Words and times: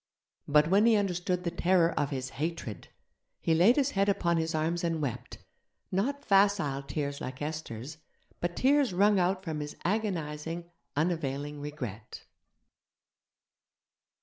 But 0.47 0.67
when 0.67 0.87
he 0.87 0.95
understood 0.95 1.43
the 1.43 1.51
terror 1.51 1.91
of 1.91 2.09
his 2.09 2.29
Hatred, 2.41 2.87
he 3.39 3.53
laid 3.53 3.75
his 3.75 3.91
head 3.91 4.09
upon 4.09 4.37
his 4.37 4.55
arms 4.55 4.83
and 4.83 4.99
wept, 4.99 5.37
not 5.91 6.25
facile 6.25 6.81
tears 6.81 7.21
like 7.21 7.39
Esther's, 7.39 7.97
but 8.39 8.55
tears 8.55 8.93
wrung 8.93 9.19
out 9.19 9.43
from 9.43 9.59
his 9.59 9.75
agonizing, 9.85 10.71
unavailing 10.95 11.61
regret. 11.61 12.25